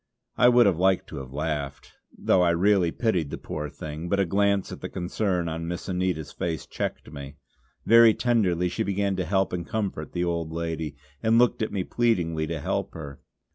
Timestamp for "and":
9.53-9.63, 11.21-11.37